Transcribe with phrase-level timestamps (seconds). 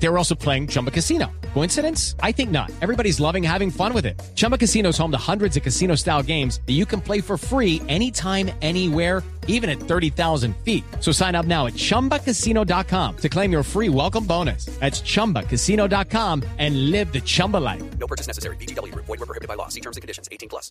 [0.00, 1.26] They were also playing Chumba Casino.
[1.54, 2.14] Coincidence?
[2.22, 2.70] I think not.
[2.80, 4.20] Everybody's loving having fun with it.
[4.36, 7.36] Chumba Casino is home to hundreds of casino style games that you can play for
[7.36, 10.84] free anytime, anywhere, even at 30,000 feet.
[11.00, 14.66] So sign up now at chumbacasino.com to claim your free welcome bonus.
[14.78, 17.82] That's chumbacasino.com and live the Chumba life.
[17.98, 18.56] No purchase necessary.
[18.56, 18.94] BGW.
[18.94, 19.68] Void were prohibited by law.
[19.68, 20.28] See terms and conditions.
[20.30, 20.70] 18 plus.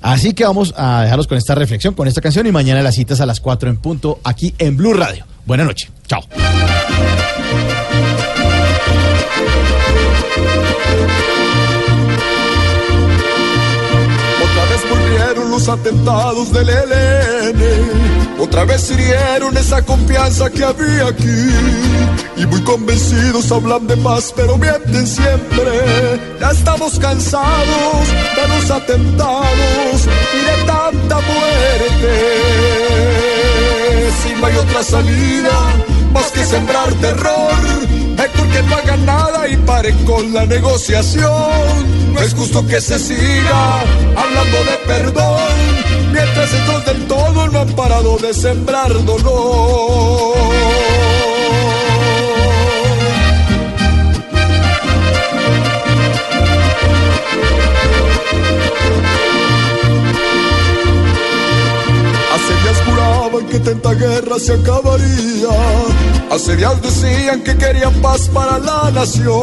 [0.00, 3.20] Así que vamos a dejarlos con esta reflexión, con esta canción y mañana las citas
[3.20, 5.26] a las 4 en punto aquí en Blue Radio.
[5.44, 5.90] Buenas noches.
[6.06, 6.22] Chao.
[15.62, 18.40] Los atentados del ELN.
[18.40, 21.50] Otra vez hirieron esa confianza que había aquí.
[22.36, 25.70] Y muy convencidos hablan de paz, pero mienten siempre.
[26.40, 32.12] Ya estamos cansados de los atentados y de tanta muerte.
[34.22, 35.58] Si no hay otra salida,
[36.12, 37.54] más que sembrar terror.
[38.16, 42.01] Mejor que no hagan nada y paren con la negociación.
[42.12, 43.80] No es justo que se siga
[44.16, 50.01] hablando de perdón, mientras estos del todo no han parado de sembrar dolor.
[62.84, 65.48] Juraban que tanta guerra se acabaría.
[66.30, 69.42] Hace días decían que querían paz para la nación.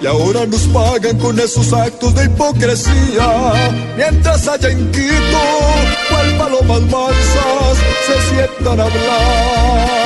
[0.00, 3.52] Y ahora nos pagan con esos actos de hipocresía.
[3.96, 5.40] Mientras allá en Quito,
[6.10, 10.04] cual palomas mansas, se sientan a hablar.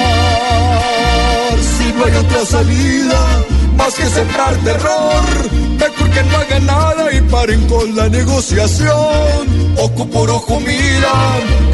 [1.78, 3.44] Si no hay otra salida,
[3.98, 5.24] que sembrar terror.
[5.78, 9.74] Mejor que no hagan nada y paren con la negociación.
[9.76, 11.14] Ojo por ojo, mira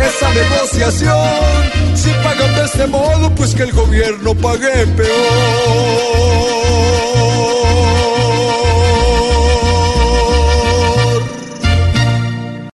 [0.09, 1.95] esa negociación.
[1.95, 6.84] Si pagan de este modo, pues que el gobierno pague peor.